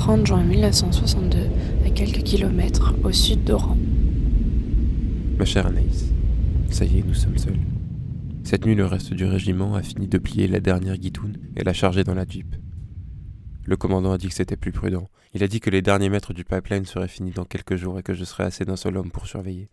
30 0.00 0.26
juin 0.26 0.42
1962, 0.42 1.50
à 1.84 1.90
quelques 1.90 2.22
kilomètres 2.22 2.94
au 3.04 3.12
sud 3.12 3.44
d'Oran. 3.44 3.76
Ma 5.36 5.44
chère 5.44 5.66
Anaïs, 5.66 6.06
ça 6.70 6.86
y 6.86 6.98
est, 6.98 7.02
nous 7.02 7.12
sommes 7.12 7.36
seuls. 7.36 7.60
Cette 8.42 8.64
nuit, 8.64 8.74
le 8.74 8.86
reste 8.86 9.12
du 9.12 9.26
régiment 9.26 9.74
a 9.74 9.82
fini 9.82 10.08
de 10.08 10.16
plier 10.16 10.48
la 10.48 10.60
dernière 10.60 10.96
guitoune 10.96 11.36
et 11.54 11.64
l'a 11.64 11.74
chargée 11.74 12.02
dans 12.02 12.14
la 12.14 12.24
jeep. 12.26 12.56
Le 13.66 13.76
commandant 13.76 14.12
a 14.12 14.16
dit 14.16 14.28
que 14.28 14.34
c'était 14.34 14.56
plus 14.56 14.72
prudent. 14.72 15.10
Il 15.34 15.44
a 15.44 15.48
dit 15.48 15.60
que 15.60 15.68
les 15.68 15.82
derniers 15.82 16.08
mètres 16.08 16.32
du 16.32 16.44
pipeline 16.44 16.86
seraient 16.86 17.06
finis 17.06 17.32
dans 17.32 17.44
quelques 17.44 17.76
jours 17.76 17.98
et 17.98 18.02
que 18.02 18.14
je 18.14 18.24
serais 18.24 18.44
assez 18.44 18.64
d'un 18.64 18.76
seul 18.76 18.96
homme 18.96 19.10
pour 19.10 19.26
surveiller. 19.26 19.68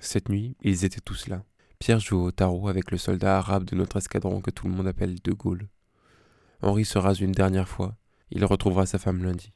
Cette 0.00 0.28
nuit, 0.28 0.56
ils 0.60 0.84
étaient 0.84 1.00
tous 1.00 1.28
là. 1.28 1.44
Pierre 1.78 2.00
joue 2.00 2.18
au 2.20 2.32
tarot 2.32 2.66
avec 2.66 2.90
le 2.90 2.98
soldat 2.98 3.38
arabe 3.38 3.64
de 3.64 3.76
notre 3.76 3.98
escadron 3.98 4.40
que 4.40 4.50
tout 4.50 4.66
le 4.66 4.74
monde 4.74 4.88
appelle 4.88 5.18
De 5.22 5.30
Gaulle. 5.30 5.68
Henri 6.62 6.84
se 6.84 6.98
rase 6.98 7.20
une 7.20 7.30
dernière 7.30 7.68
fois. 7.68 7.96
Il 8.32 8.44
retrouvera 8.44 8.84
sa 8.84 8.98
femme 8.98 9.22
lundi. 9.22 9.52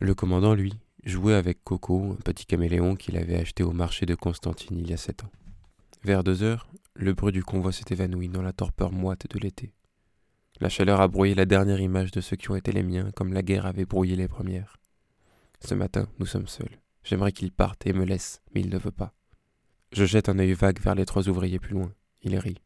Le 0.00 0.14
commandant, 0.14 0.54
lui, 0.54 0.74
jouait 1.04 1.34
avec 1.34 1.62
Coco, 1.62 2.12
un 2.12 2.22
petit 2.22 2.46
caméléon 2.46 2.96
qu'il 2.96 3.16
avait 3.16 3.38
acheté 3.38 3.62
au 3.62 3.72
marché 3.72 4.06
de 4.06 4.14
Constantine 4.14 4.76
il 4.78 4.90
y 4.90 4.92
a 4.92 4.96
sept 4.96 5.22
ans. 5.22 5.30
Vers 6.02 6.24
deux 6.24 6.42
heures, 6.42 6.68
le 6.94 7.14
bruit 7.14 7.32
du 7.32 7.44
convoi 7.44 7.72
s'est 7.72 7.84
évanoui 7.90 8.28
dans 8.28 8.42
la 8.42 8.52
torpeur 8.52 8.92
moite 8.92 9.26
de 9.30 9.38
l'été. 9.38 9.72
La 10.60 10.68
chaleur 10.68 11.00
a 11.00 11.08
brouillé 11.08 11.34
la 11.34 11.46
dernière 11.46 11.80
image 11.80 12.10
de 12.10 12.20
ceux 12.20 12.36
qui 12.36 12.50
ont 12.50 12.56
été 12.56 12.72
les 12.72 12.82
miens, 12.82 13.10
comme 13.12 13.32
la 13.32 13.42
guerre 13.42 13.66
avait 13.66 13.86
brouillé 13.86 14.16
les 14.16 14.28
premières. 14.28 14.76
Ce 15.60 15.74
matin, 15.74 16.08
nous 16.18 16.26
sommes 16.26 16.46
seuls. 16.46 16.80
J'aimerais 17.02 17.32
qu'il 17.32 17.52
parte 17.52 17.86
et 17.86 17.92
me 17.92 18.04
laisse, 18.04 18.42
mais 18.54 18.60
il 18.60 18.70
ne 18.70 18.78
veut 18.78 18.90
pas. 18.90 19.14
Je 19.92 20.04
jette 20.04 20.28
un 20.28 20.38
œil 20.38 20.54
vague 20.54 20.80
vers 20.80 20.94
les 20.94 21.06
trois 21.06 21.28
ouvriers 21.28 21.58
plus 21.58 21.74
loin. 21.74 21.92
Il 22.22 22.36
rit. 22.36 22.60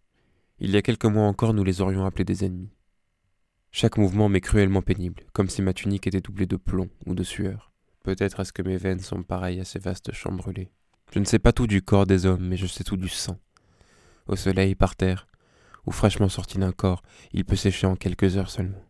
Il 0.60 0.70
y 0.70 0.76
a 0.76 0.82
quelques 0.82 1.04
mois 1.04 1.26
encore, 1.26 1.54
nous 1.54 1.64
les 1.64 1.80
aurions 1.80 2.04
appelés 2.04 2.24
des 2.24 2.44
ennemis. 2.44 2.70
Chaque 3.70 3.98
mouvement 3.98 4.28
m'est 4.28 4.40
cruellement 4.40 4.82
pénible, 4.82 5.22
comme 5.32 5.50
si 5.50 5.62
ma 5.62 5.72
tunique 5.72 6.06
était 6.06 6.20
doublée 6.20 6.46
de 6.46 6.56
plomb 6.56 6.88
ou 7.06 7.14
de 7.14 7.22
sueur. 7.22 7.70
Peut-être 8.02 8.40
est-ce 8.40 8.52
que 8.52 8.62
mes 8.62 8.76
veines 8.76 9.00
sont 9.00 9.22
pareilles 9.22 9.60
à 9.60 9.64
ces 9.64 9.78
vastes 9.78 10.12
champs 10.12 10.32
brûlés. 10.32 10.70
Je 11.12 11.18
ne 11.18 11.24
sais 11.24 11.38
pas 11.38 11.52
tout 11.52 11.66
du 11.66 11.82
corps 11.82 12.06
des 12.06 12.26
hommes, 12.26 12.46
mais 12.46 12.56
je 12.56 12.66
sais 12.66 12.84
tout 12.84 12.96
du 12.96 13.08
sang. 13.08 13.38
Au 14.26 14.36
soleil, 14.36 14.74
par 14.74 14.96
terre, 14.96 15.26
ou 15.86 15.90
fraîchement 15.90 16.28
sorti 16.28 16.58
d'un 16.58 16.72
corps, 16.72 17.02
il 17.32 17.44
peut 17.44 17.56
sécher 17.56 17.86
en 17.86 17.96
quelques 17.96 18.36
heures 18.36 18.50
seulement. 18.50 18.82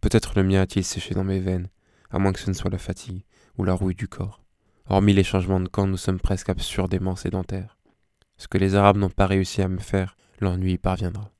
Peut-être 0.00 0.36
le 0.36 0.44
mien 0.44 0.60
a-t-il 0.60 0.84
séché 0.84 1.14
dans 1.14 1.24
mes 1.24 1.40
veines, 1.40 1.68
à 2.10 2.18
moins 2.18 2.32
que 2.32 2.40
ce 2.40 2.50
ne 2.50 2.54
soit 2.54 2.70
la 2.70 2.78
fatigue 2.78 3.24
ou 3.58 3.64
la 3.64 3.72
rouille 3.72 3.94
du 3.94 4.08
corps. 4.08 4.42
Hormis 4.88 5.12
les 5.12 5.24
changements 5.24 5.60
de 5.60 5.68
camp, 5.68 5.86
nous 5.86 5.96
sommes 5.96 6.20
presque 6.20 6.48
absurdément 6.48 7.16
sédentaires. 7.16 7.76
Ce 8.36 8.46
que 8.48 8.58
les 8.58 8.74
Arabes 8.74 8.98
n'ont 8.98 9.10
pas 9.10 9.26
réussi 9.26 9.62
à 9.62 9.68
me 9.68 9.78
faire, 9.78 10.16
l'ennui 10.40 10.74
y 10.74 10.78
parviendra. 10.78 11.30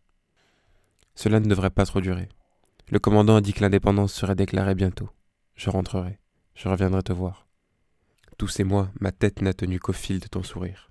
Cela 1.17 1.41
ne 1.41 1.49
devrait 1.49 1.71
pas 1.71 1.87
trop 1.87 2.01
durer. 2.01 2.29
Le 2.89 3.01
commandant 3.01 3.37
a 3.37 3.41
dit 3.41 3.53
que 3.53 3.63
l'indépendance 3.63 4.13
serait 4.13 4.37
déclarée 4.37 4.77
bientôt. 4.77 5.11
Je 5.57 5.71
rentrerai. 5.71 6.21
Je 6.55 6.69
reviendrai 6.69 7.03
te 7.03 7.13
voir. 7.13 7.49
Tous 8.39 8.49
ces 8.49 8.65
mois, 8.65 8.91
ma 9.01 9.13
tête 9.13 9.41
n'a 9.41 9.55
tenu 9.55 9.81
qu'au 9.81 9.95
fil 9.95 10.21
de 10.21 10.29
ton 10.29 10.43
sourire. 10.43 10.91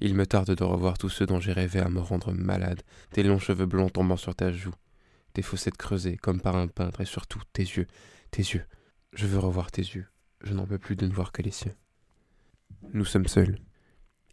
Il 0.00 0.14
me 0.14 0.26
tarde 0.26 0.50
de 0.50 0.64
revoir 0.64 0.98
tous 0.98 1.08
ceux 1.08 1.24
dont 1.24 1.40
j'ai 1.40 1.52
rêvé 1.52 1.78
à 1.78 1.88
me 1.88 2.00
rendre 2.00 2.32
malade, 2.32 2.82
tes 3.12 3.22
longs 3.22 3.38
cheveux 3.38 3.64
blonds 3.64 3.88
tombant 3.88 4.16
sur 4.16 4.34
ta 4.34 4.50
joue, 4.50 4.74
tes 5.32 5.42
fossettes 5.42 5.76
creusées 5.76 6.16
comme 6.16 6.40
par 6.40 6.56
un 6.56 6.66
peintre, 6.66 7.00
et 7.00 7.06
surtout 7.06 7.40
tes 7.52 7.62
yeux, 7.62 7.86
tes 8.32 8.42
yeux. 8.42 8.64
Je 9.12 9.26
veux 9.26 9.38
revoir 9.38 9.70
tes 9.70 9.82
yeux. 9.82 10.06
Je 10.42 10.52
n'en 10.52 10.66
peux 10.66 10.78
plus 10.78 10.96
de 10.96 11.06
ne 11.06 11.14
voir 11.14 11.30
que 11.30 11.42
les 11.42 11.52
siens. 11.52 11.74
Nous 12.92 13.04
sommes 13.04 13.28
seuls. 13.28 13.58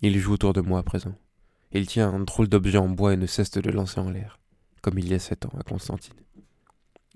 Il 0.01 0.17
joue 0.17 0.33
autour 0.33 0.53
de 0.53 0.61
moi 0.61 0.79
à 0.79 0.83
présent. 0.83 1.15
Il 1.71 1.85
tient 1.85 2.09
un 2.09 2.19
drôle 2.19 2.49
d'objet 2.49 2.79
en 2.79 2.89
bois 2.89 3.13
et 3.13 3.17
ne 3.17 3.27
cesse 3.27 3.51
de 3.51 3.61
le 3.61 3.71
lancer 3.71 3.99
en 3.99 4.09
l'air, 4.09 4.40
comme 4.81 4.99
il 4.99 5.09
y 5.09 5.13
a 5.13 5.19
sept 5.19 5.45
ans 5.45 5.53
à 5.59 5.63
Constantine. 5.63 6.15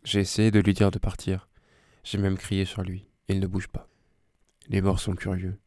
J'ai 0.04 0.20
essayé 0.20 0.52
de 0.52 0.60
lui 0.60 0.74
dire 0.74 0.92
de 0.92 1.00
partir. 1.00 1.48
J'ai 2.04 2.18
même 2.18 2.38
crié 2.38 2.66
sur 2.66 2.84
lui. 2.84 3.08
Il 3.28 3.40
ne 3.40 3.48
bouge 3.48 3.68
pas. 3.68 3.88
Les 4.68 4.82
morts 4.82 5.00
sont 5.00 5.16
curieux, 5.16 5.60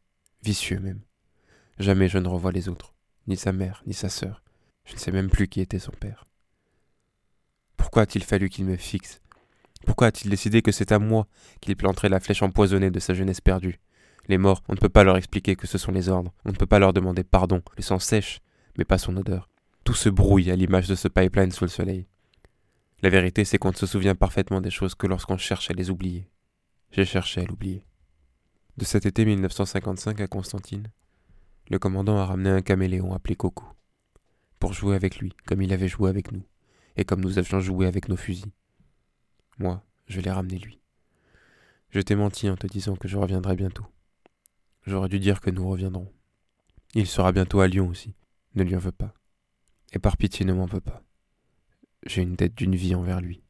vicieux 0.43 0.79
même. 0.79 1.01
Jamais 1.77 2.07
je 2.07 2.17
ne 2.17 2.27
revois 2.27 2.51
les 2.51 2.69
autres, 2.69 2.93
ni 3.27 3.37
sa 3.37 3.51
mère, 3.51 3.83
ni 3.85 3.93
sa 3.93 4.09
sœur. 4.09 4.43
Je 4.85 4.93
ne 4.93 4.99
sais 4.99 5.11
même 5.11 5.29
plus 5.29 5.47
qui 5.47 5.61
était 5.61 5.79
son 5.79 5.91
père. 5.91 6.25
Pourquoi 7.77 8.03
a-t-il 8.03 8.23
fallu 8.23 8.49
qu'il 8.49 8.65
me 8.65 8.75
fixe? 8.75 9.21
Pourquoi 9.85 10.07
a-t-il 10.07 10.29
décidé 10.29 10.61
que 10.61 10.71
c'est 10.71 10.91
à 10.91 10.99
moi 10.99 11.27
qu'il 11.61 11.75
planterait 11.75 12.09
la 12.09 12.19
flèche 12.19 12.43
empoisonnée 12.43 12.91
de 12.91 12.99
sa 12.99 13.13
jeunesse 13.13 13.41
perdue? 13.41 13.79
Les 14.27 14.37
morts, 14.37 14.63
on 14.67 14.73
ne 14.73 14.79
peut 14.79 14.89
pas 14.89 15.03
leur 15.03 15.17
expliquer 15.17 15.55
que 15.55 15.67
ce 15.67 15.77
sont 15.77 15.91
les 15.91 16.09
ordres, 16.09 16.33
on 16.45 16.51
ne 16.51 16.55
peut 16.55 16.65
pas 16.65 16.79
leur 16.79 16.93
demander 16.93 17.23
pardon, 17.23 17.61
le 17.77 17.81
sang 17.81 17.99
sèche, 17.99 18.39
mais 18.77 18.85
pas 18.85 18.97
son 18.97 19.15
odeur. 19.17 19.49
Tout 19.89 19.95
se 19.95 20.09
brouille 20.09 20.51
à 20.51 20.55
l'image 20.55 20.87
de 20.87 20.93
ce 20.93 21.07
pipeline 21.07 21.51
sous 21.51 21.63
le 21.63 21.69
soleil. 21.71 22.05
La 23.01 23.09
vérité, 23.09 23.43
c'est 23.43 23.57
qu'on 23.57 23.71
ne 23.71 23.75
se 23.75 23.87
souvient 23.87 24.13
parfaitement 24.13 24.61
des 24.61 24.69
choses 24.69 24.93
que 24.93 25.07
lorsqu'on 25.07 25.37
cherche 25.37 25.71
à 25.71 25.73
les 25.73 25.89
oublier. 25.89 26.29
J'ai 26.91 27.05
cherché 27.05 27.41
à 27.41 27.45
l'oublier. 27.45 27.83
De 28.77 28.85
cet 28.85 29.07
été 29.07 29.25
1955 29.25 30.21
à 30.21 30.27
Constantine, 30.27 30.91
le 31.71 31.79
commandant 31.79 32.19
a 32.19 32.25
ramené 32.27 32.51
un 32.51 32.61
caméléon 32.61 33.15
appelé 33.15 33.35
Coco, 33.35 33.65
pour 34.59 34.73
jouer 34.73 34.95
avec 34.95 35.17
lui, 35.17 35.33
comme 35.47 35.63
il 35.63 35.73
avait 35.73 35.87
joué 35.87 36.11
avec 36.11 36.31
nous, 36.31 36.43
et 36.95 37.03
comme 37.03 37.21
nous 37.21 37.39
avions 37.39 37.59
joué 37.59 37.87
avec 37.87 38.09
nos 38.09 38.15
fusils. 38.15 38.51
Moi, 39.57 39.83
je 40.05 40.21
l'ai 40.21 40.29
ramené 40.29 40.59
lui. 40.59 40.79
Je 41.89 42.01
t'ai 42.01 42.13
menti 42.13 42.47
en 42.47 42.57
te 42.57 42.67
disant 42.67 42.95
que 42.95 43.07
je 43.07 43.17
reviendrai 43.17 43.55
bientôt. 43.55 43.87
J'aurais 44.85 45.09
dû 45.09 45.17
dire 45.17 45.41
que 45.41 45.49
nous 45.49 45.67
reviendrons. 45.67 46.13
Il 46.93 47.07
sera 47.07 47.31
bientôt 47.31 47.61
à 47.61 47.67
Lyon 47.67 47.87
aussi. 47.87 48.13
Ne 48.53 48.61
lui 48.61 48.75
en 48.75 48.79
veux 48.79 48.91
pas. 48.91 49.15
Et 49.93 49.99
par 49.99 50.17
pitié 50.17 50.45
ne 50.45 50.53
m'en 50.53 50.65
veux 50.65 50.81
pas. 50.81 51.01
J'ai 52.05 52.21
une 52.21 52.35
dette 52.35 52.55
d'une 52.55 52.75
vie 52.75 52.95
envers 52.95 53.21
lui. 53.21 53.43